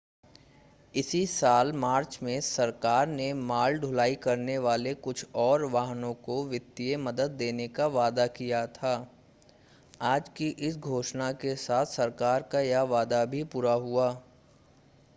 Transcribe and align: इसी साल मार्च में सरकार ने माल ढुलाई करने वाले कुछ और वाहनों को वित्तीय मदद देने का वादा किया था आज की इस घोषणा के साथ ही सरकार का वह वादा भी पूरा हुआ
इसी 0.93 1.25
साल 1.25 1.71
मार्च 1.73 2.17
में 2.23 2.39
सरकार 2.41 3.07
ने 3.07 3.33
माल 3.41 3.77
ढुलाई 3.79 4.15
करने 4.15 4.57
वाले 4.57 4.93
कुछ 4.93 5.25
और 5.35 5.65
वाहनों 5.65 6.13
को 6.23 6.43
वित्तीय 6.45 6.97
मदद 6.97 7.31
देने 7.39 7.67
का 7.67 7.87
वादा 7.89 8.27
किया 8.31 8.65
था 8.73 8.95
आज 10.07 10.29
की 10.29 10.49
इस 10.61 10.77
घोषणा 10.77 11.31
के 11.43 11.55
साथ 11.57 11.85
ही 11.85 11.93
सरकार 11.93 12.49
का 12.51 12.59
वह 12.59 12.81
वादा 12.89 13.23
भी 13.25 13.43
पूरा 13.43 13.73
हुआ 13.73 14.11